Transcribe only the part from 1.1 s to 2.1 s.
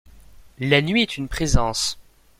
une présence.